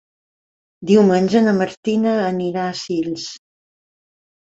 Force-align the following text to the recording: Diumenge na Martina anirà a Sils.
Diumenge 0.91 1.41
na 1.47 1.53
Martina 1.57 2.13
anirà 2.29 2.63
a 2.71 2.73
Sils. 2.79 3.27